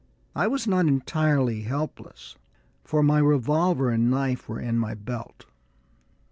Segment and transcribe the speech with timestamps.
[0.35, 2.35] I was not entirely helpless,
[2.83, 5.45] for my revolver and knife were in my belt.